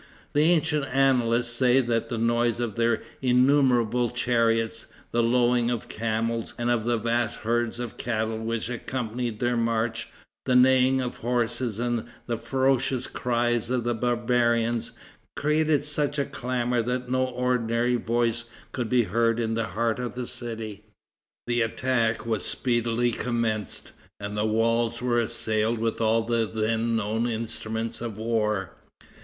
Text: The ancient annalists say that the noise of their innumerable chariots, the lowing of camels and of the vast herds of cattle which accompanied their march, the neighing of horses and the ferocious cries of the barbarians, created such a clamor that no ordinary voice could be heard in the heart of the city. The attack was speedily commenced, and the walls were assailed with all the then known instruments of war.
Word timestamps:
The 0.33 0.41
ancient 0.41 0.85
annalists 0.85 1.53
say 1.55 1.79
that 1.79 2.09
the 2.09 2.17
noise 2.17 2.59
of 2.59 2.73
their 2.75 3.03
innumerable 3.21 4.09
chariots, 4.09 4.87
the 5.11 5.21
lowing 5.21 5.69
of 5.69 5.89
camels 5.89 6.55
and 6.57 6.71
of 6.71 6.85
the 6.85 6.97
vast 6.97 7.41
herds 7.41 7.79
of 7.79 7.97
cattle 7.97 8.39
which 8.39 8.67
accompanied 8.67 9.39
their 9.39 9.55
march, 9.55 10.07
the 10.47 10.55
neighing 10.55 11.01
of 11.01 11.17
horses 11.17 11.77
and 11.77 12.05
the 12.25 12.39
ferocious 12.39 13.05
cries 13.05 13.69
of 13.69 13.83
the 13.83 13.93
barbarians, 13.93 14.93
created 15.35 15.83
such 15.83 16.17
a 16.17 16.25
clamor 16.25 16.81
that 16.81 17.07
no 17.11 17.23
ordinary 17.23 17.97
voice 17.97 18.45
could 18.71 18.89
be 18.89 19.03
heard 19.03 19.39
in 19.39 19.53
the 19.53 19.67
heart 19.67 19.99
of 19.99 20.15
the 20.15 20.25
city. 20.25 20.83
The 21.45 21.61
attack 21.61 22.25
was 22.25 22.43
speedily 22.43 23.11
commenced, 23.11 23.91
and 24.19 24.35
the 24.35 24.45
walls 24.47 24.99
were 24.99 25.19
assailed 25.21 25.77
with 25.77 26.01
all 26.01 26.23
the 26.23 26.47
then 26.47 26.95
known 26.95 27.27
instruments 27.27 28.01
of 28.01 28.17
war. 28.17 28.73